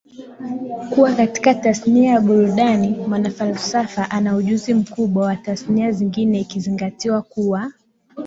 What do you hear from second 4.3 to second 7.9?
ujuzi mkubwa wa tasnia zingine ikizingatiwa kuwa